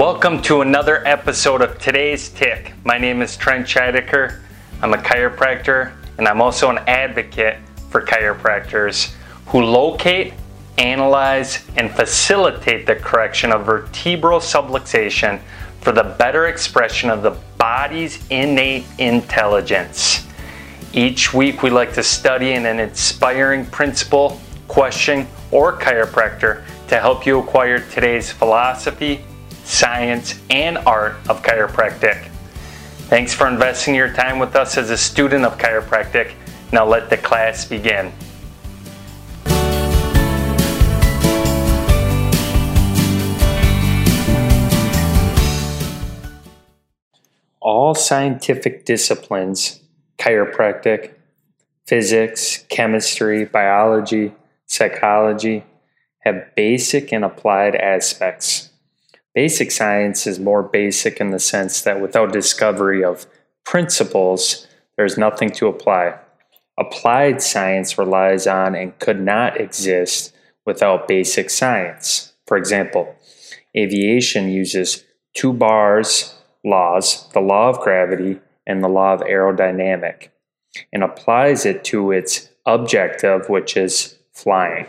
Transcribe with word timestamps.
Welcome 0.00 0.40
to 0.44 0.62
another 0.62 1.06
episode 1.06 1.60
of 1.60 1.78
today's 1.78 2.30
Tick. 2.30 2.72
My 2.84 2.96
name 2.96 3.20
is 3.20 3.36
Trent 3.36 3.66
Scheidecker. 3.66 4.40
I'm 4.80 4.94
a 4.94 4.96
chiropractor 4.96 5.92
and 6.16 6.26
I'm 6.26 6.40
also 6.40 6.70
an 6.70 6.78
advocate 6.86 7.58
for 7.90 8.00
chiropractors 8.00 9.12
who 9.48 9.60
locate, 9.62 10.32
analyze, 10.78 11.66
and 11.76 11.90
facilitate 11.90 12.86
the 12.86 12.96
correction 12.96 13.52
of 13.52 13.66
vertebral 13.66 14.40
subluxation 14.40 15.38
for 15.82 15.92
the 15.92 16.04
better 16.18 16.46
expression 16.46 17.10
of 17.10 17.20
the 17.20 17.36
body's 17.58 18.26
innate 18.30 18.86
intelligence. 18.96 20.26
Each 20.94 21.34
week, 21.34 21.62
we 21.62 21.68
like 21.68 21.92
to 21.92 22.02
study 22.02 22.52
an 22.52 22.64
inspiring 22.64 23.66
principle, 23.66 24.40
question, 24.66 25.26
or 25.50 25.78
chiropractor 25.78 26.64
to 26.88 26.98
help 26.98 27.26
you 27.26 27.38
acquire 27.38 27.80
today's 27.80 28.32
philosophy 28.32 29.22
science, 29.70 30.40
and 30.50 30.76
art 30.78 31.14
of 31.28 31.42
chiropractic. 31.42 32.26
Thanks 33.08 33.32
for 33.32 33.46
investing 33.46 33.94
your 33.94 34.12
time 34.12 34.38
with 34.38 34.56
us 34.56 34.76
as 34.76 34.90
a 34.90 34.98
student 34.98 35.44
of 35.44 35.58
chiropractic. 35.58 36.34
Now 36.72 36.86
let 36.86 37.08
the 37.08 37.16
class 37.16 37.64
begin. 37.64 38.12
All 47.60 47.94
scientific 47.94 48.84
disciplines, 48.84 49.80
chiropractic, 50.18 51.12
physics, 51.86 52.64
chemistry, 52.68 53.44
biology, 53.44 54.32
psychology, 54.66 55.64
have 56.20 56.54
basic 56.56 57.12
and 57.12 57.24
applied 57.24 57.74
aspects. 57.76 58.69
Basic 59.34 59.70
science 59.70 60.26
is 60.26 60.40
more 60.40 60.62
basic 60.62 61.20
in 61.20 61.30
the 61.30 61.38
sense 61.38 61.82
that 61.82 62.00
without 62.00 62.32
discovery 62.32 63.04
of 63.04 63.26
principles, 63.64 64.66
there's 64.96 65.16
nothing 65.16 65.50
to 65.50 65.68
apply. 65.68 66.18
Applied 66.78 67.40
science 67.40 67.96
relies 67.96 68.46
on 68.46 68.74
and 68.74 68.98
could 68.98 69.20
not 69.20 69.60
exist 69.60 70.34
without 70.66 71.06
basic 71.06 71.48
science. 71.50 72.32
For 72.46 72.56
example, 72.56 73.14
aviation 73.76 74.48
uses 74.48 75.04
two 75.34 75.52
bars 75.52 76.34
laws, 76.64 77.28
the 77.32 77.40
law 77.40 77.68
of 77.68 77.80
gravity 77.80 78.40
and 78.66 78.82
the 78.82 78.88
law 78.88 79.14
of 79.14 79.20
aerodynamic, 79.20 80.28
and 80.92 81.02
applies 81.02 81.64
it 81.64 81.84
to 81.84 82.12
its 82.12 82.50
objective, 82.66 83.48
which 83.48 83.76
is 83.76 84.18
flying. 84.32 84.86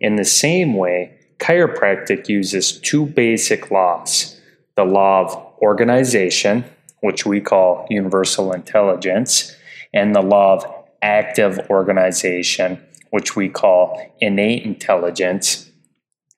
In 0.00 0.16
the 0.16 0.24
same 0.24 0.74
way, 0.74 1.19
chiropractic 1.40 2.28
uses 2.28 2.72
two 2.72 3.06
basic 3.06 3.70
laws 3.70 4.36
the 4.76 4.84
law 4.84 5.22
of 5.22 5.34
organization, 5.60 6.64
which 7.00 7.26
we 7.26 7.40
call 7.40 7.86
universal 7.90 8.52
intelligence, 8.52 9.54
and 9.92 10.14
the 10.14 10.22
law 10.22 10.56
of 10.56 10.64
active 11.02 11.58
organization, 11.68 12.80
which 13.10 13.36
we 13.36 13.48
call 13.48 14.00
innate 14.20 14.64
intelligence. 14.64 15.70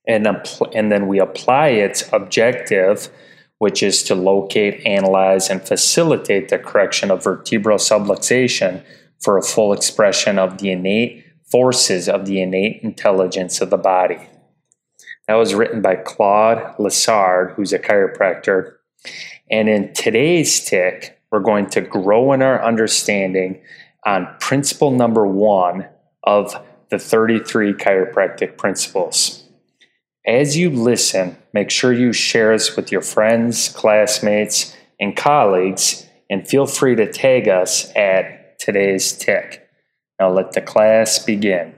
And, 0.09 0.27
and 0.75 0.91
then 0.91 1.06
we 1.06 1.20
apply 1.20 1.69
its 1.69 2.11
objective, 2.12 3.11
which 3.59 3.83
is 3.83 4.03
to 4.05 4.16
locate, 4.16 4.84
analyze, 4.84 5.48
and 5.48 5.62
facilitate 5.62 6.48
the 6.48 6.59
correction 6.59 7.11
of 7.12 7.22
vertebral 7.22 7.78
subluxation 7.78 8.83
for 9.20 9.39
a 9.39 9.42
full 9.42 9.72
expression 9.72 10.39
of 10.39 10.59
the 10.59 10.72
innate 10.72 11.25
forces 11.48 12.09
of 12.09 12.27
the 12.27 12.41
innate 12.41 12.83
intelligence 12.83 13.61
of 13.61 13.70
the 13.70 13.77
body. 13.77 14.19
That 15.28 15.34
was 15.34 15.55
written 15.55 15.83
by 15.83 15.97
Claude 15.97 16.77
Lessard, 16.78 17.55
who's 17.55 17.72
a 17.72 17.78
chiropractor. 17.78 18.75
And 19.50 19.69
in 19.69 19.93
today's 19.94 20.65
tick, 20.65 21.21
we're 21.31 21.41
going 21.41 21.69
to 21.71 21.81
grow 21.81 22.33
in 22.33 22.43
our 22.43 22.62
understanding 22.62 23.61
on 24.05 24.34
principle 24.41 24.91
number 24.91 25.27
one 25.27 25.88
of 26.25 26.55
the 26.91 26.99
33 26.99 27.75
chiropractic 27.75 28.59
principles. 28.59 29.44
As 30.27 30.56
you 30.56 30.71
listen, 30.71 31.37
make 31.53 31.71
sure 31.71 31.93
you 31.93 32.12
share 32.12 32.53
us 32.53 32.77
with 32.77 32.93
your 32.93 33.00
friends, 33.00 33.69
classmates, 33.71 34.77
and 35.00 35.16
colleagues, 35.16 36.06
and 36.31 36.47
feel 36.47 36.66
free 36.66 36.94
to 36.97 37.11
tag 37.11 37.49
us 37.49 37.91
at 37.97 38.59
today's 38.59 39.12
tick. 39.12 39.69
Now 40.21 40.31
let 40.31 40.53
the 40.53 40.61
class 40.61 41.19
begin. 41.19 41.75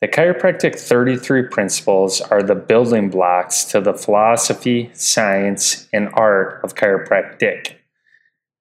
The 0.00 0.08
chiropractic 0.08 0.78
33 0.78 1.48
principles 1.48 2.22
are 2.22 2.42
the 2.42 2.54
building 2.54 3.10
blocks 3.10 3.64
to 3.64 3.82
the 3.82 3.92
philosophy, 3.92 4.90
science, 4.94 5.88
and 5.92 6.08
art 6.14 6.60
of 6.64 6.74
chiropractic. 6.74 7.74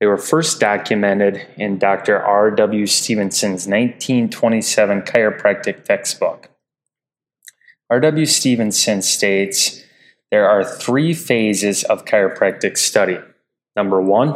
They 0.02 0.06
were 0.06 0.18
first 0.18 0.60
documented 0.60 1.48
in 1.56 1.78
Dr. 1.78 2.22
R.W. 2.22 2.86
Stephenson's 2.86 3.68
1927 3.68 5.02
chiropractic 5.04 5.86
textbook. 5.86 6.50
R.W. 7.90 8.26
Stephenson 8.26 9.02
states 9.02 9.84
there 10.32 10.48
are 10.48 10.64
three 10.64 11.14
phases 11.14 11.84
of 11.86 12.06
chiropractic 12.06 12.78
study. 12.78 13.18
Number 13.76 14.02
one, 14.02 14.36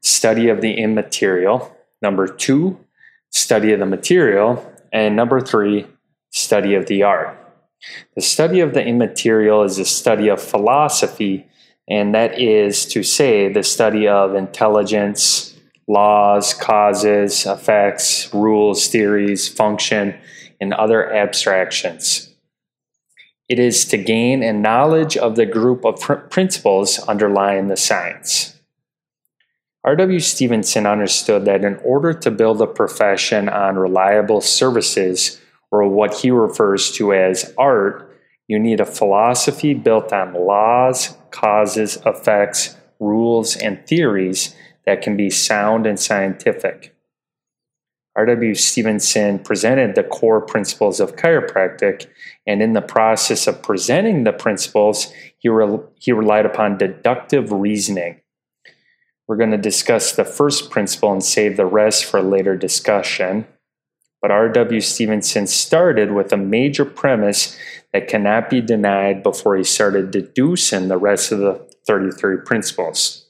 study 0.00 0.48
of 0.48 0.60
the 0.60 0.74
immaterial. 0.74 1.74
Number 2.02 2.28
two, 2.28 2.78
study 3.30 3.72
of 3.72 3.80
the 3.80 3.86
material. 3.86 4.70
And 4.92 5.16
number 5.16 5.40
three, 5.40 5.86
study 6.34 6.74
of 6.74 6.86
the 6.86 7.04
art. 7.04 7.38
The 8.16 8.20
study 8.20 8.58
of 8.58 8.74
the 8.74 8.84
immaterial 8.84 9.62
is 9.62 9.78
a 9.78 9.84
study 9.84 10.28
of 10.28 10.42
philosophy, 10.42 11.46
and 11.88 12.12
that 12.14 12.40
is 12.40 12.86
to 12.86 13.04
say, 13.04 13.52
the 13.52 13.62
study 13.62 14.08
of 14.08 14.34
intelligence, 14.34 15.54
laws, 15.86 16.52
causes, 16.52 17.46
effects, 17.46 18.34
rules, 18.34 18.88
theories, 18.88 19.48
function, 19.48 20.18
and 20.60 20.74
other 20.74 21.12
abstractions. 21.12 22.34
It 23.48 23.60
is 23.60 23.84
to 23.86 23.98
gain 23.98 24.42
a 24.42 24.52
knowledge 24.52 25.16
of 25.16 25.36
the 25.36 25.46
group 25.46 25.84
of 25.84 26.00
pr- 26.00 26.14
principles 26.14 26.98
underlying 26.98 27.68
the 27.68 27.76
science. 27.76 28.58
R.W. 29.84 30.18
Stephenson 30.18 30.86
understood 30.86 31.44
that 31.44 31.62
in 31.62 31.76
order 31.84 32.12
to 32.12 32.30
build 32.30 32.60
a 32.60 32.66
profession 32.66 33.48
on 33.50 33.76
reliable 33.76 34.40
services, 34.40 35.40
or 35.74 35.88
what 35.88 36.14
he 36.14 36.30
refers 36.30 36.92
to 36.92 37.12
as 37.12 37.52
art, 37.58 38.16
you 38.46 38.60
need 38.60 38.78
a 38.78 38.86
philosophy 38.86 39.74
built 39.74 40.12
on 40.12 40.32
laws, 40.32 41.16
causes, 41.32 41.98
effects, 42.06 42.76
rules, 43.00 43.56
and 43.56 43.84
theories 43.84 44.54
that 44.86 45.02
can 45.02 45.16
be 45.16 45.28
sound 45.30 45.84
and 45.84 45.98
scientific. 45.98 46.94
R.W. 48.14 48.54
Stephenson 48.54 49.40
presented 49.40 49.96
the 49.96 50.04
core 50.04 50.40
principles 50.40 51.00
of 51.00 51.16
chiropractic, 51.16 52.06
and 52.46 52.62
in 52.62 52.74
the 52.74 52.80
process 52.80 53.48
of 53.48 53.60
presenting 53.60 54.22
the 54.22 54.32
principles, 54.32 55.12
he, 55.38 55.50
he 55.98 56.12
relied 56.12 56.46
upon 56.46 56.78
deductive 56.78 57.50
reasoning. 57.50 58.20
We're 59.26 59.38
going 59.38 59.50
to 59.50 59.58
discuss 59.58 60.12
the 60.12 60.24
first 60.24 60.70
principle 60.70 61.10
and 61.10 61.24
save 61.24 61.56
the 61.56 61.66
rest 61.66 62.04
for 62.04 62.22
later 62.22 62.56
discussion. 62.56 63.48
But 64.24 64.30
R.W. 64.30 64.80
Stephenson 64.80 65.46
started 65.46 66.12
with 66.12 66.32
a 66.32 66.38
major 66.38 66.86
premise 66.86 67.58
that 67.92 68.08
cannot 68.08 68.48
be 68.48 68.62
denied 68.62 69.22
before 69.22 69.54
he 69.54 69.64
started 69.64 70.10
deducing 70.10 70.88
the 70.88 70.96
rest 70.96 71.30
of 71.30 71.40
the 71.40 71.68
33 71.86 72.38
principles. 72.38 73.26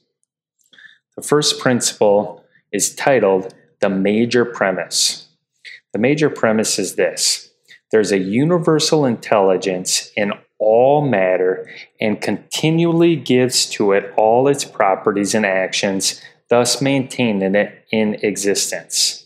The 1.17 1.21
first 1.21 1.59
principle 1.59 2.45
is 2.71 2.95
titled 2.95 3.53
The 3.81 3.89
Major 3.89 4.45
Premise. 4.45 5.27
The 5.91 5.99
major 5.99 6.29
premise 6.29 6.79
is 6.79 6.95
this 6.95 7.51
there's 7.91 8.13
a 8.13 8.19
universal 8.19 9.03
intelligence 9.03 10.13
in 10.15 10.31
all 10.59 11.05
matter 11.05 11.69
and 11.99 12.21
continually 12.21 13.17
gives 13.17 13.65
to 13.71 13.91
it 13.91 14.13
all 14.15 14.47
its 14.47 14.63
properties 14.63 15.35
and 15.35 15.45
actions, 15.45 16.21
thus 16.49 16.81
maintaining 16.81 17.53
it 17.53 17.85
in 17.91 18.13
existence. 18.23 19.24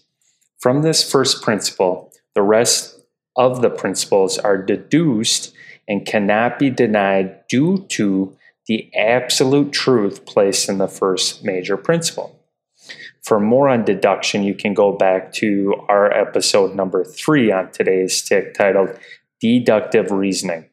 From 0.59 0.81
this 0.81 1.09
first 1.09 1.41
principle, 1.41 2.11
the 2.35 2.41
rest 2.41 2.99
of 3.35 3.61
the 3.61 3.69
principles 3.69 4.37
are 4.37 4.57
deduced 4.57 5.53
and 5.87 6.05
cannot 6.05 6.59
be 6.59 6.69
denied 6.69 7.47
due 7.47 7.85
to 7.89 8.35
the 8.67 8.93
absolute 8.93 9.71
truth 9.71 10.25
placed 10.25 10.69
in 10.69 10.77
the 10.77 10.87
first 10.87 11.43
major 11.43 11.77
principle. 11.77 12.35
For 13.23 13.39
more 13.39 13.69
on 13.69 13.85
deduction, 13.85 14.43
you 14.43 14.53
can 14.53 14.73
go 14.73 14.91
back 14.91 15.31
to 15.33 15.75
our 15.87 16.11
episode 16.11 16.75
number 16.75 17.03
three 17.03 17.51
on 17.51 17.71
today's 17.71 18.21
tick 18.21 18.53
titled 18.53 18.89
Deductive 19.39 20.11
Reasoning. 20.11 20.65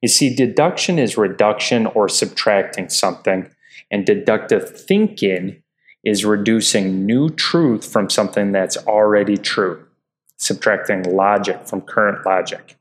You 0.00 0.08
see, 0.08 0.34
deduction 0.34 0.98
is 0.98 1.16
reduction 1.16 1.86
or 1.86 2.08
subtracting 2.08 2.88
something, 2.88 3.50
and 3.90 4.06
deductive 4.06 4.78
thinking 4.78 5.61
is 6.04 6.24
reducing 6.24 7.06
new 7.06 7.28
truth 7.30 7.84
from 7.84 8.10
something 8.10 8.52
that's 8.52 8.76
already 8.76 9.36
true, 9.36 9.84
subtracting 10.36 11.02
logic 11.04 11.66
from 11.66 11.80
current 11.80 12.24
logic. 12.26 12.76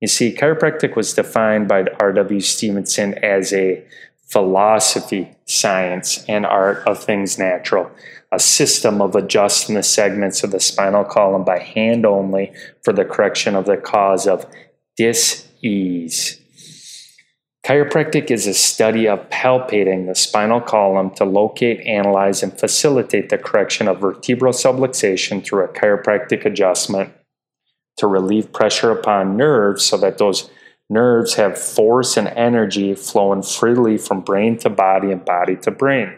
You 0.00 0.08
see, 0.08 0.34
chiropractic 0.34 0.96
was 0.96 1.12
defined 1.12 1.68
by 1.68 1.84
R.W. 2.00 2.40
Stephenson 2.40 3.14
as 3.24 3.52
a 3.52 3.84
philosophy, 4.28 5.36
science, 5.46 6.24
and 6.28 6.44
art 6.44 6.86
of 6.86 7.02
things 7.02 7.38
natural, 7.38 7.90
a 8.30 8.38
system 8.38 9.00
of 9.00 9.16
adjusting 9.16 9.74
the 9.74 9.82
segments 9.82 10.44
of 10.44 10.50
the 10.50 10.60
spinal 10.60 11.04
column 11.04 11.44
by 11.44 11.58
hand 11.58 12.04
only 12.04 12.52
for 12.84 12.92
the 12.92 13.04
correction 13.04 13.56
of 13.56 13.64
the 13.64 13.76
cause 13.76 14.26
of 14.26 14.46
dis-ease. 14.96 16.37
Chiropractic 17.68 18.30
is 18.30 18.46
a 18.46 18.54
study 18.54 19.06
of 19.06 19.28
palpating 19.28 20.06
the 20.06 20.14
spinal 20.14 20.58
column 20.58 21.10
to 21.16 21.26
locate, 21.26 21.86
analyze, 21.86 22.42
and 22.42 22.58
facilitate 22.58 23.28
the 23.28 23.36
correction 23.36 23.88
of 23.88 24.00
vertebral 24.00 24.54
subluxation 24.54 25.44
through 25.44 25.64
a 25.64 25.68
chiropractic 25.68 26.46
adjustment 26.46 27.12
to 27.98 28.06
relieve 28.06 28.54
pressure 28.54 28.90
upon 28.90 29.36
nerves 29.36 29.84
so 29.84 29.98
that 29.98 30.16
those 30.16 30.50
nerves 30.88 31.34
have 31.34 31.58
force 31.58 32.16
and 32.16 32.28
energy 32.28 32.94
flowing 32.94 33.42
freely 33.42 33.98
from 33.98 34.22
brain 34.22 34.56
to 34.56 34.70
body 34.70 35.12
and 35.12 35.26
body 35.26 35.54
to 35.56 35.70
brain. 35.70 36.14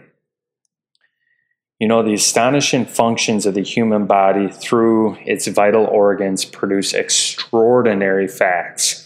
You 1.81 1.89
know, 1.89 2.05
the 2.05 2.15
astonishing 2.15 2.87
functions 2.87 3.45
of 3.45 3.55
the 3.55 3.65
human 3.65 4.07
body 4.07 4.47
through 4.47 5.17
its 5.27 5.49
vital 5.49 5.85
organs 5.85 6.45
produce 6.45 6.95
extraordinary 6.95 8.29
facts. 8.29 9.00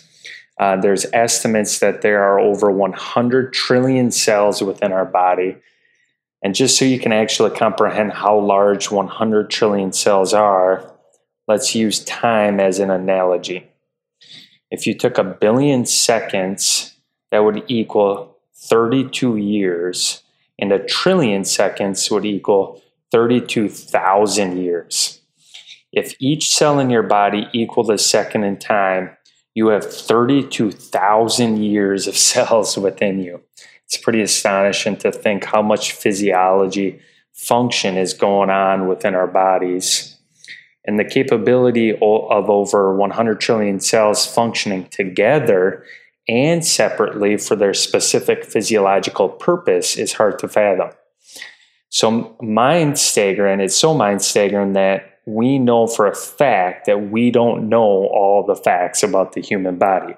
Uh, 0.58 0.76
there's 0.76 1.06
estimates 1.12 1.80
that 1.80 2.02
there 2.02 2.22
are 2.22 2.38
over 2.38 2.70
100 2.70 3.52
trillion 3.52 4.10
cells 4.10 4.62
within 4.62 4.92
our 4.92 5.04
body. 5.04 5.56
And 6.42 6.54
just 6.54 6.78
so 6.78 6.84
you 6.84 7.00
can 7.00 7.12
actually 7.12 7.50
comprehend 7.50 8.12
how 8.12 8.38
large 8.38 8.90
100 8.90 9.50
trillion 9.50 9.92
cells 9.92 10.32
are, 10.32 10.92
let's 11.48 11.74
use 11.74 12.04
time 12.04 12.60
as 12.60 12.78
an 12.78 12.90
analogy. 12.90 13.66
If 14.70 14.86
you 14.86 14.96
took 14.96 15.18
a 15.18 15.24
billion 15.24 15.86
seconds, 15.86 16.94
that 17.30 17.44
would 17.44 17.64
equal 17.68 18.36
32 18.54 19.36
years, 19.36 20.22
and 20.58 20.72
a 20.72 20.84
trillion 20.84 21.44
seconds 21.44 22.10
would 22.10 22.24
equal 22.24 22.80
32,000 23.10 24.56
years. 24.58 25.20
If 25.92 26.14
each 26.18 26.48
cell 26.48 26.78
in 26.78 26.90
your 26.90 27.02
body 27.02 27.48
equaled 27.52 27.90
a 27.90 27.98
second 27.98 28.44
in 28.44 28.58
time, 28.58 29.16
you 29.54 29.68
have 29.68 29.84
32,000 29.84 31.62
years 31.62 32.06
of 32.06 32.16
cells 32.30 32.76
within 32.76 33.20
you. 33.20 33.40
It's 33.86 33.96
pretty 33.96 34.22
astonishing 34.22 34.96
to 34.98 35.12
think 35.12 35.44
how 35.44 35.62
much 35.62 35.92
physiology 35.92 37.00
function 37.32 37.96
is 37.96 38.14
going 38.14 38.50
on 38.50 38.88
within 38.88 39.14
our 39.14 39.26
bodies 39.26 40.16
and 40.84 40.98
the 40.98 41.04
capability 41.04 41.92
of 41.92 42.50
over 42.50 42.94
100 42.94 43.40
trillion 43.40 43.80
cells 43.80 44.26
functioning 44.26 44.86
together 44.88 45.84
and 46.28 46.64
separately 46.64 47.36
for 47.36 47.56
their 47.56 47.74
specific 47.74 48.44
physiological 48.44 49.28
purpose 49.28 49.96
is 49.96 50.14
hard 50.14 50.38
to 50.38 50.48
fathom. 50.48 50.90
So, 51.88 52.36
mind 52.40 52.98
staggering, 52.98 53.60
it's 53.60 53.76
so 53.76 53.94
mind 53.94 54.20
staggering 54.22 54.72
that 54.72 55.13
we 55.26 55.58
know 55.58 55.86
for 55.86 56.06
a 56.06 56.14
fact 56.14 56.86
that 56.86 57.10
we 57.10 57.30
don't 57.30 57.68
know 57.68 58.06
all 58.06 58.44
the 58.46 58.56
facts 58.56 59.02
about 59.02 59.32
the 59.32 59.40
human 59.40 59.78
body. 59.78 60.14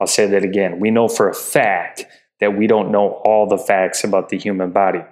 I'll 0.00 0.06
say 0.06 0.26
that 0.26 0.44
again. 0.44 0.80
We 0.80 0.90
know 0.90 1.08
for 1.08 1.28
a 1.28 1.34
fact 1.34 2.04
that 2.40 2.56
we 2.56 2.66
don't 2.66 2.90
know 2.90 3.22
all 3.24 3.46
the 3.48 3.58
facts 3.58 4.04
about 4.04 4.28
the 4.28 4.38
human 4.38 4.70
body. 4.70 5.02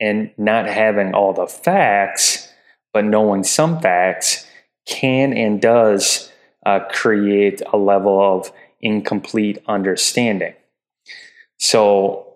And 0.00 0.32
not 0.38 0.66
having 0.66 1.14
all 1.14 1.32
the 1.32 1.46
facts 1.46 2.50
but 2.92 3.04
knowing 3.04 3.44
some 3.44 3.80
facts 3.80 4.46
can 4.86 5.32
and 5.32 5.60
does 5.60 6.32
uh, 6.66 6.80
create 6.90 7.62
a 7.72 7.76
level 7.76 8.20
of 8.20 8.52
incomplete 8.80 9.58
understanding. 9.66 10.54
So, 11.58 12.29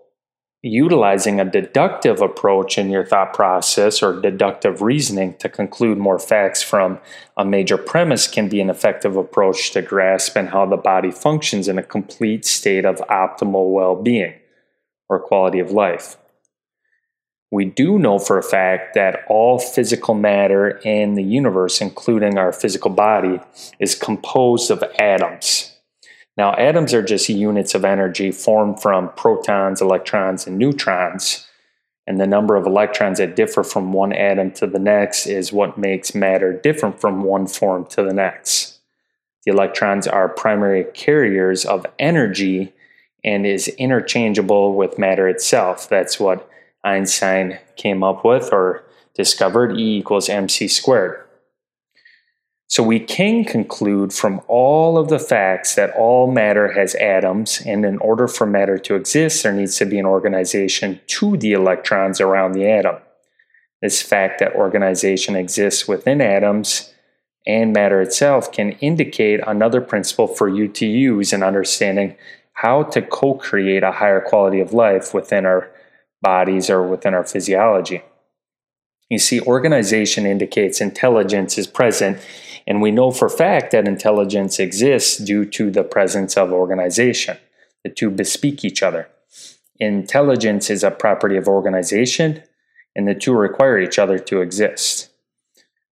utilizing 0.64 1.38
a 1.38 1.44
deductive 1.44 2.22
approach 2.22 2.78
in 2.78 2.88
your 2.88 3.04
thought 3.04 3.34
process 3.34 4.02
or 4.02 4.18
deductive 4.18 4.80
reasoning 4.80 5.34
to 5.34 5.46
conclude 5.46 5.98
more 5.98 6.18
facts 6.18 6.62
from 6.62 6.98
a 7.36 7.44
major 7.44 7.76
premise 7.76 8.26
can 8.26 8.48
be 8.48 8.62
an 8.62 8.70
effective 8.70 9.14
approach 9.14 9.72
to 9.72 9.82
grasping 9.82 10.46
how 10.46 10.64
the 10.64 10.78
body 10.78 11.10
functions 11.10 11.68
in 11.68 11.76
a 11.76 11.82
complete 11.82 12.46
state 12.46 12.86
of 12.86 12.96
optimal 13.10 13.72
well 13.72 13.94
being 13.94 14.32
or 15.10 15.20
quality 15.20 15.58
of 15.58 15.70
life. 15.70 16.16
We 17.50 17.66
do 17.66 17.98
know 17.98 18.18
for 18.18 18.38
a 18.38 18.42
fact 18.42 18.94
that 18.94 19.24
all 19.28 19.58
physical 19.58 20.14
matter 20.14 20.78
in 20.78 21.14
the 21.14 21.22
universe, 21.22 21.82
including 21.82 22.38
our 22.38 22.52
physical 22.52 22.90
body, 22.90 23.38
is 23.78 23.94
composed 23.94 24.70
of 24.70 24.82
atoms. 24.98 25.73
Now, 26.36 26.54
atoms 26.54 26.92
are 26.92 27.02
just 27.02 27.28
units 27.28 27.74
of 27.74 27.84
energy 27.84 28.32
formed 28.32 28.82
from 28.82 29.10
protons, 29.10 29.80
electrons, 29.80 30.46
and 30.46 30.58
neutrons. 30.58 31.46
And 32.06 32.20
the 32.20 32.26
number 32.26 32.56
of 32.56 32.66
electrons 32.66 33.18
that 33.18 33.36
differ 33.36 33.62
from 33.62 33.92
one 33.92 34.12
atom 34.12 34.50
to 34.52 34.66
the 34.66 34.78
next 34.78 35.26
is 35.26 35.52
what 35.52 35.78
makes 35.78 36.14
matter 36.14 36.52
different 36.52 37.00
from 37.00 37.22
one 37.22 37.46
form 37.46 37.86
to 37.86 38.02
the 38.02 38.12
next. 38.12 38.80
The 39.44 39.52
electrons 39.52 40.06
are 40.06 40.28
primary 40.28 40.84
carriers 40.92 41.64
of 41.64 41.86
energy 41.98 42.72
and 43.22 43.46
is 43.46 43.68
interchangeable 43.68 44.74
with 44.74 44.98
matter 44.98 45.28
itself. 45.28 45.88
That's 45.88 46.20
what 46.20 46.48
Einstein 46.82 47.58
came 47.76 48.02
up 48.02 48.24
with 48.24 48.52
or 48.52 48.84
discovered 49.14 49.78
E 49.78 49.98
equals 49.98 50.28
mc 50.28 50.68
squared. 50.68 51.23
So 52.66 52.82
we 52.82 52.98
can 52.98 53.44
conclude 53.44 54.12
from 54.12 54.40
all 54.48 54.96
of 54.98 55.08
the 55.08 55.18
facts 55.18 55.74
that 55.74 55.94
all 55.96 56.30
matter 56.30 56.72
has 56.72 56.94
atoms, 56.96 57.62
and 57.64 57.84
in 57.84 57.98
order 57.98 58.26
for 58.26 58.46
matter 58.46 58.78
to 58.78 58.94
exist, 58.94 59.42
there 59.42 59.52
needs 59.52 59.76
to 59.76 59.84
be 59.84 59.98
an 59.98 60.06
organization 60.06 61.00
to 61.08 61.36
the 61.36 61.52
electrons 61.52 62.20
around 62.20 62.52
the 62.52 62.68
atom. 62.68 62.96
This 63.82 64.00
fact 64.00 64.40
that 64.40 64.54
organization 64.54 65.36
exists 65.36 65.86
within 65.86 66.20
atoms 66.20 66.94
and 67.46 67.72
matter 67.72 68.00
itself 68.00 68.50
can 68.50 68.72
indicate 68.72 69.40
another 69.46 69.82
principle 69.82 70.26
for 70.26 70.48
you 70.48 70.66
to 70.68 70.86
use 70.86 71.32
in 71.32 71.42
understanding 71.42 72.16
how 72.54 72.84
to 72.84 73.02
co 73.02 73.34
create 73.34 73.82
a 73.82 73.92
higher 73.92 74.20
quality 74.20 74.60
of 74.60 74.72
life 74.72 75.12
within 75.12 75.44
our 75.44 75.70
bodies 76.22 76.70
or 76.70 76.82
within 76.82 77.12
our 77.12 77.24
physiology. 77.24 78.02
You 79.10 79.18
see, 79.18 79.40
organization 79.42 80.24
indicates 80.24 80.80
intelligence 80.80 81.58
is 81.58 81.66
present, 81.66 82.18
and 82.66 82.80
we 82.80 82.90
know 82.90 83.10
for 83.10 83.28
fact 83.28 83.70
that 83.72 83.86
intelligence 83.86 84.58
exists 84.58 85.18
due 85.18 85.44
to 85.44 85.70
the 85.70 85.84
presence 85.84 86.36
of 86.36 86.52
organization. 86.52 87.36
The 87.82 87.90
two 87.90 88.10
bespeak 88.10 88.64
each 88.64 88.82
other. 88.82 89.08
Intelligence 89.78 90.70
is 90.70 90.82
a 90.82 90.90
property 90.90 91.36
of 91.36 91.48
organization, 91.48 92.42
and 92.96 93.06
the 93.06 93.14
two 93.14 93.34
require 93.34 93.78
each 93.78 93.98
other 93.98 94.18
to 94.20 94.40
exist. 94.40 95.10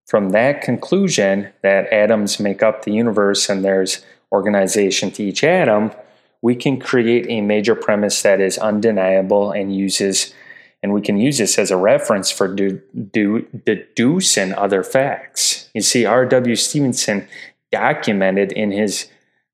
From 0.07 0.31
that 0.31 0.63
conclusion 0.63 1.49
that 1.63 1.93
atoms 1.93 2.39
make 2.39 2.63
up 2.63 2.85
the 2.85 2.93
universe 2.93 3.49
and 3.49 3.65
there's 3.65 4.05
organization 4.31 5.11
to 5.13 5.25
each 5.25 5.43
atom, 5.43 5.93
we 6.41 6.55
can 6.55 6.81
create 6.81 7.27
a 7.29 7.41
major 7.41 7.75
premise 7.75 8.23
that 8.23 8.41
is 8.41 8.59
undeniable 8.59 9.53
and 9.53 9.75
uses 9.75 10.35
and 10.83 10.93
we 10.93 11.01
can 11.01 11.17
use 11.17 11.39
this 11.39 11.59
as 11.59 11.71
a 11.71 11.77
reference 11.77 12.31
for 12.31 12.49
do, 12.49 12.81
do, 13.13 13.47
deducing 13.65 14.53
other 14.55 14.83
facts. 14.83 15.69
You 15.75 15.81
see, 15.81 16.05
R.W. 16.05 16.57
Stephenson 16.57 17.29
documented 17.71 18.53
in 18.53 18.73
his 18.73 19.09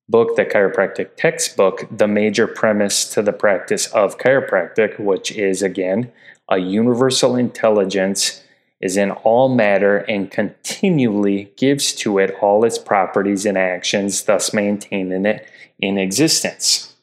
book, 0.08 0.36
The 0.36 0.44
Chiropractic 0.44 1.16
Textbook, 1.16 1.86
the 1.90 2.08
major 2.08 2.46
premise 2.46 3.04
to 3.12 3.22
the 3.22 3.32
practice 3.32 3.86
of 3.88 4.18
chiropractic, 4.18 4.98
which 4.98 5.30
is 5.32 5.62
again, 5.62 6.10
a 6.48 6.58
universal 6.58 7.36
intelligence 7.36 8.42
is 8.80 8.96
in 8.96 9.10
all 9.10 9.48
matter 9.48 9.98
and 9.98 10.30
continually 10.30 11.52
gives 11.56 11.92
to 11.92 12.18
it 12.18 12.34
all 12.40 12.64
its 12.64 12.78
properties 12.78 13.44
and 13.44 13.58
actions, 13.58 14.22
thus 14.22 14.54
maintaining 14.54 15.26
it 15.26 15.46
in 15.78 15.98
existence. 15.98 16.94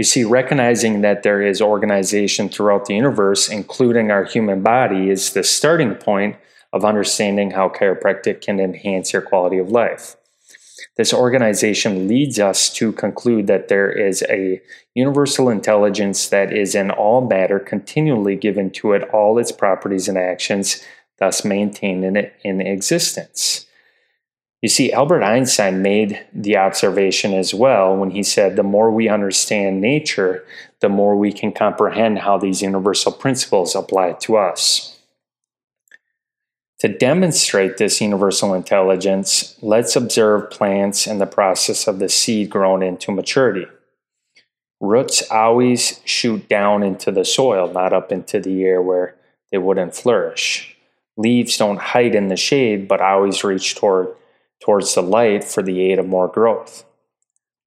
You 0.00 0.04
see, 0.04 0.24
recognizing 0.24 1.02
that 1.02 1.24
there 1.24 1.42
is 1.42 1.60
organization 1.60 2.48
throughout 2.48 2.86
the 2.86 2.94
universe, 2.94 3.50
including 3.50 4.10
our 4.10 4.24
human 4.24 4.62
body, 4.62 5.10
is 5.10 5.34
the 5.34 5.42
starting 5.42 5.94
point 5.94 6.36
of 6.72 6.86
understanding 6.86 7.50
how 7.50 7.68
chiropractic 7.68 8.40
can 8.40 8.60
enhance 8.60 9.12
your 9.12 9.20
quality 9.20 9.58
of 9.58 9.70
life. 9.70 10.16
This 10.96 11.12
organization 11.12 12.08
leads 12.08 12.38
us 12.40 12.72
to 12.76 12.92
conclude 12.92 13.46
that 13.48 13.68
there 13.68 13.92
is 13.92 14.24
a 14.30 14.62
universal 14.94 15.50
intelligence 15.50 16.30
that 16.30 16.50
is 16.50 16.74
in 16.74 16.90
all 16.90 17.20
matter, 17.20 17.58
continually 17.58 18.36
given 18.36 18.70
to 18.70 18.94
it 18.94 19.02
all 19.10 19.38
its 19.38 19.52
properties 19.52 20.08
and 20.08 20.16
actions, 20.16 20.82
thus 21.18 21.44
maintaining 21.44 22.16
it 22.16 22.32
in 22.42 22.62
existence. 22.62 23.66
You 24.62 24.68
see, 24.68 24.92
Albert 24.92 25.22
Einstein 25.22 25.80
made 25.80 26.26
the 26.34 26.58
observation 26.58 27.32
as 27.32 27.54
well 27.54 27.96
when 27.96 28.10
he 28.10 28.22
said, 28.22 28.56
the 28.56 28.62
more 28.62 28.90
we 28.90 29.08
understand 29.08 29.80
nature, 29.80 30.44
the 30.80 30.90
more 30.90 31.16
we 31.16 31.32
can 31.32 31.52
comprehend 31.52 32.18
how 32.18 32.36
these 32.36 32.60
universal 32.60 33.10
principles 33.10 33.74
apply 33.74 34.12
to 34.20 34.36
us. 34.36 34.98
To 36.80 36.88
demonstrate 36.88 37.76
this 37.76 38.00
universal 38.00 38.54
intelligence, 38.54 39.56
let's 39.60 39.96
observe 39.96 40.50
plants 40.50 41.06
and 41.06 41.20
the 41.20 41.26
process 41.26 41.86
of 41.86 41.98
the 41.98 42.08
seed 42.08 42.50
grown 42.50 42.82
into 42.82 43.12
maturity. 43.12 43.66
Roots 44.80 45.22
always 45.30 46.00
shoot 46.06 46.48
down 46.48 46.82
into 46.82 47.12
the 47.12 47.24
soil, 47.24 47.70
not 47.70 47.92
up 47.92 48.10
into 48.12 48.40
the 48.40 48.64
air 48.64 48.80
where 48.80 49.14
they 49.52 49.58
wouldn't 49.58 49.94
flourish. 49.94 50.74
Leaves 51.18 51.58
don't 51.58 51.80
hide 51.80 52.14
in 52.14 52.28
the 52.28 52.36
shade, 52.36 52.88
but 52.88 53.02
always 53.02 53.44
reach 53.44 53.74
toward, 53.74 54.08
towards 54.62 54.94
the 54.94 55.02
light 55.02 55.44
for 55.44 55.62
the 55.62 55.80
aid 55.80 55.98
of 55.98 56.06
more 56.06 56.28
growth. 56.28 56.84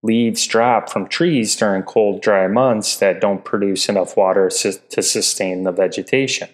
Leaves 0.04 0.46
drop 0.46 0.90
from 0.90 1.08
trees 1.08 1.56
during 1.56 1.84
cold, 1.84 2.22
dry 2.22 2.48
months 2.48 2.98
that 2.98 3.22
don't 3.22 3.46
produce 3.46 3.88
enough 3.88 4.18
water 4.18 4.50
to 4.50 5.02
sustain 5.02 5.64
the 5.64 5.72
vegetation. 5.72 6.50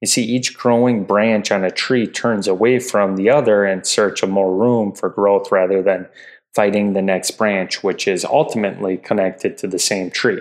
You 0.00 0.06
see, 0.06 0.22
each 0.22 0.56
growing 0.56 1.04
branch 1.04 1.50
on 1.50 1.64
a 1.64 1.70
tree 1.70 2.06
turns 2.06 2.46
away 2.46 2.78
from 2.78 3.16
the 3.16 3.30
other 3.30 3.64
in 3.64 3.84
search 3.84 4.22
of 4.22 4.30
more 4.30 4.54
room 4.54 4.92
for 4.92 5.08
growth 5.08 5.50
rather 5.50 5.82
than 5.82 6.08
fighting 6.54 6.92
the 6.92 7.02
next 7.02 7.32
branch, 7.32 7.82
which 7.82 8.08
is 8.08 8.24
ultimately 8.24 8.96
connected 8.96 9.56
to 9.58 9.66
the 9.66 9.78
same 9.78 10.10
tree. 10.10 10.40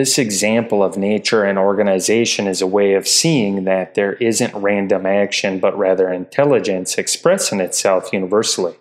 This 0.00 0.16
example 0.16 0.82
of 0.82 0.96
nature 0.96 1.44
and 1.44 1.58
organization 1.58 2.46
is 2.46 2.62
a 2.62 2.66
way 2.66 2.94
of 2.94 3.06
seeing 3.06 3.64
that 3.64 3.96
there 3.96 4.14
isn't 4.14 4.54
random 4.54 5.04
action, 5.04 5.58
but 5.58 5.76
rather 5.76 6.10
intelligence 6.10 6.96
expressing 6.96 7.60
itself 7.60 8.10
universally. 8.10 8.76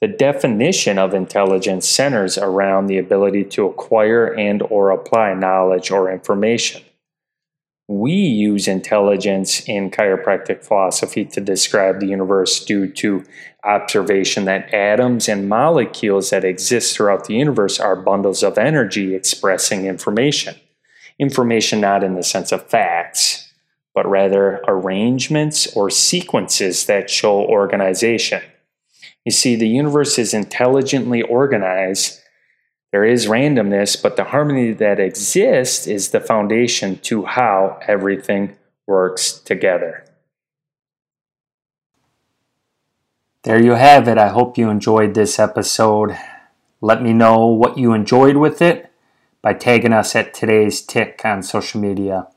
The 0.00 0.06
definition 0.06 0.96
of 0.96 1.12
intelligence 1.12 1.88
centers 1.88 2.38
around 2.38 2.86
the 2.86 2.98
ability 2.98 3.46
to 3.46 3.66
acquire 3.66 4.32
and 4.32 4.62
or 4.62 4.92
apply 4.92 5.34
knowledge 5.34 5.90
or 5.90 6.08
information 6.08 6.84
we 7.86 8.12
use 8.12 8.66
intelligence 8.66 9.60
in 9.68 9.90
chiropractic 9.90 10.64
philosophy 10.64 11.24
to 11.26 11.40
describe 11.40 12.00
the 12.00 12.06
universe 12.06 12.64
due 12.64 12.90
to 12.90 13.24
observation 13.62 14.46
that 14.46 14.72
atoms 14.72 15.28
and 15.28 15.48
molecules 15.48 16.30
that 16.30 16.44
exist 16.44 16.96
throughout 16.96 17.26
the 17.26 17.34
universe 17.34 17.78
are 17.78 17.96
bundles 17.96 18.42
of 18.42 18.56
energy 18.56 19.14
expressing 19.14 19.84
information. 19.84 20.54
Information 21.18 21.80
not 21.80 22.02
in 22.02 22.14
the 22.14 22.22
sense 22.22 22.52
of 22.52 22.66
facts, 22.66 23.52
but 23.94 24.08
rather 24.08 24.62
arrangements 24.66 25.74
or 25.76 25.90
sequences 25.90 26.86
that 26.86 27.10
show 27.10 27.42
organization. 27.42 28.42
You 29.24 29.32
see, 29.32 29.56
the 29.56 29.68
universe 29.68 30.18
is 30.18 30.34
intelligently 30.34 31.22
organized 31.22 32.20
there 32.94 33.04
is 33.04 33.26
randomness, 33.26 34.00
but 34.00 34.14
the 34.14 34.22
harmony 34.22 34.70
that 34.70 35.00
exists 35.00 35.88
is 35.88 36.10
the 36.10 36.20
foundation 36.20 36.96
to 36.98 37.24
how 37.24 37.80
everything 37.88 38.54
works 38.86 39.32
together. 39.32 40.04
There 43.42 43.60
you 43.60 43.72
have 43.72 44.06
it. 44.06 44.16
I 44.16 44.28
hope 44.28 44.56
you 44.56 44.70
enjoyed 44.70 45.14
this 45.14 45.40
episode. 45.40 46.16
Let 46.80 47.02
me 47.02 47.12
know 47.12 47.48
what 47.48 47.76
you 47.76 47.94
enjoyed 47.94 48.36
with 48.36 48.62
it 48.62 48.92
by 49.42 49.54
tagging 49.54 49.92
us 49.92 50.14
at 50.14 50.32
today's 50.32 50.80
tick 50.80 51.20
on 51.24 51.42
social 51.42 51.80
media 51.80 52.28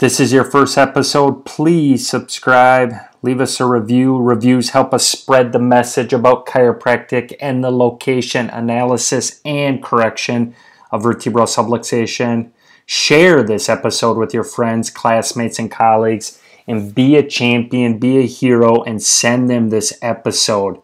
this 0.00 0.18
is 0.18 0.32
your 0.32 0.44
first 0.44 0.78
episode, 0.78 1.44
please 1.44 2.08
subscribe, 2.08 2.94
leave 3.20 3.38
us 3.38 3.60
a 3.60 3.66
review. 3.66 4.16
Reviews 4.16 4.70
help 4.70 4.94
us 4.94 5.06
spread 5.06 5.52
the 5.52 5.58
message 5.58 6.14
about 6.14 6.46
chiropractic 6.46 7.34
and 7.38 7.62
the 7.62 7.70
location, 7.70 8.48
analysis, 8.48 9.42
and 9.44 9.82
correction 9.82 10.54
of 10.90 11.02
vertebral 11.02 11.44
subluxation. 11.44 12.50
Share 12.86 13.42
this 13.42 13.68
episode 13.68 14.16
with 14.16 14.32
your 14.32 14.42
friends, 14.42 14.88
classmates, 14.88 15.58
and 15.58 15.70
colleagues, 15.70 16.40
and 16.66 16.94
be 16.94 17.16
a 17.16 17.22
champion, 17.22 17.98
be 17.98 18.20
a 18.20 18.26
hero, 18.26 18.82
and 18.82 19.02
send 19.02 19.50
them 19.50 19.68
this 19.68 19.98
episode. 20.00 20.80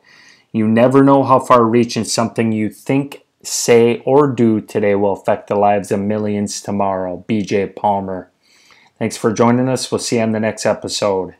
You 0.53 0.69
never 0.69 1.03
know 1.03 1.23
how 1.23 1.41
far 1.41 1.65
reaching 1.65 2.05
something 2.05 2.53
you 2.53 2.69
think, 2.69 3.23
say, 3.43 4.03
or 4.05 4.31
do 4.31 4.61
today 4.61 4.95
will 4.95 5.15
affect 5.15 5.47
the 5.47 5.57
lives 5.57 5.91
of 5.91 6.01
millions 6.01 6.61
tomorrow. 6.61 7.25
BJ 7.27 7.75
Palmer. 7.75 8.31
Thanks 8.99 9.17
for 9.17 9.33
joining 9.33 9.69
us. 9.69 9.93
We'll 9.93 9.99
see 9.99 10.17
you 10.17 10.23
on 10.23 10.33
the 10.33 10.41
next 10.41 10.65
episode. 10.65 11.35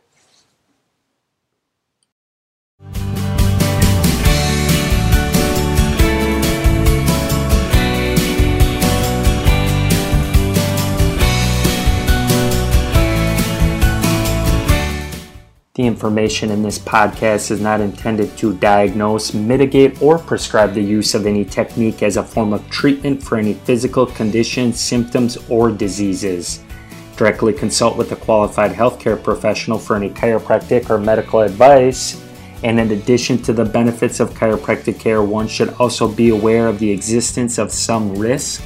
The 15.73 15.85
information 15.85 16.49
in 16.49 16.63
this 16.63 16.79
podcast 16.79 17.51
is 17.51 17.61
not 17.61 17.81
intended 17.81 18.35
to 18.37 18.55
diagnose, 18.55 19.35
mitigate, 19.35 20.01
or 20.01 20.17
prescribe 20.17 20.73
the 20.73 20.81
use 20.81 21.13
of 21.13 21.27
any 21.27 21.45
technique 21.45 22.01
as 22.01 22.17
a 22.17 22.23
form 22.23 22.51
of 22.51 22.67
treatment 22.71 23.21
for 23.21 23.37
any 23.37 23.53
physical 23.53 24.07
conditions, 24.07 24.79
symptoms, 24.79 25.37
or 25.49 25.71
diseases. 25.71 26.63
Directly 27.17 27.51
consult 27.51 27.97
with 27.97 28.11
a 28.11 28.15
qualified 28.15 28.71
healthcare 28.71 29.21
professional 29.21 29.79
for 29.79 29.95
any 29.95 30.11
chiropractic 30.11 30.89
or 30.91 30.99
medical 30.99 31.39
advice. 31.39 32.23
And 32.63 32.79
in 32.79 32.91
addition 32.91 33.41
to 33.43 33.53
the 33.53 33.65
benefits 33.65 34.19
of 34.19 34.35
chiropractic 34.35 34.99
care, 34.99 35.23
one 35.23 35.47
should 35.47 35.69
also 35.79 36.07
be 36.07 36.29
aware 36.29 36.67
of 36.67 36.77
the 36.77 36.91
existence 36.91 37.57
of 37.57 37.71
some 37.71 38.13
risk. 38.13 38.61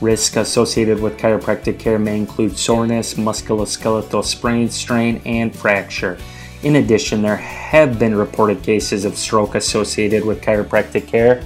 Risk 0.00 0.36
associated 0.36 1.00
with 1.00 1.18
chiropractic 1.18 1.78
care 1.80 1.98
may 1.98 2.16
include 2.16 2.56
soreness, 2.56 3.14
musculoskeletal 3.14 4.24
sprain, 4.24 4.70
strain, 4.70 5.20
and 5.24 5.54
fracture. 5.54 6.18
In 6.62 6.76
addition, 6.76 7.22
there 7.22 7.36
have 7.36 7.98
been 7.98 8.14
reported 8.14 8.62
cases 8.62 9.04
of 9.04 9.16
stroke 9.16 9.56
associated 9.56 10.24
with 10.24 10.40
chiropractic 10.40 11.08
care. 11.08 11.42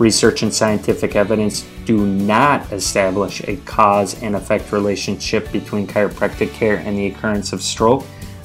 Research 0.00 0.42
and 0.42 0.52
scientific 0.52 1.14
evidence 1.14 1.68
do 1.88 2.06
not 2.06 2.70
establish 2.70 3.40
a 3.48 3.56
cause 3.64 4.22
and 4.22 4.36
effect 4.36 4.72
relationship 4.72 5.50
between 5.50 5.86
chiropractic 5.86 6.52
care 6.52 6.76
and 6.76 6.98
the 6.98 7.06
occurrence 7.06 7.54
of 7.54 7.62
stroke. 7.62 8.04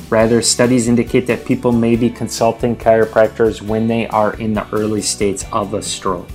Rather, 0.10 0.42
studies 0.42 0.88
indicate 0.88 1.28
that 1.28 1.44
people 1.44 1.74
may 1.74 1.98
be 1.98 2.10
consulting 2.10 2.74
chiropractors 2.74 3.62
when 3.62 3.86
they 3.86 4.08
are 4.08 4.34
in 4.36 4.54
the 4.54 4.66
early 4.72 5.02
states 5.02 5.44
of 5.52 5.74
a 5.74 5.82
stroke. 5.82 6.30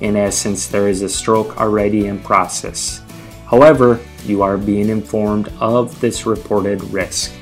In 0.00 0.14
essence, 0.14 0.68
there 0.68 0.86
is 0.86 1.02
a 1.02 1.08
stroke 1.08 1.60
already 1.60 2.06
in 2.06 2.20
process. 2.20 3.02
However, 3.46 3.98
you 4.24 4.42
are 4.42 4.56
being 4.56 4.90
informed 4.90 5.52
of 5.58 6.00
this 6.00 6.24
reported 6.24 6.80
risk. 6.84 7.32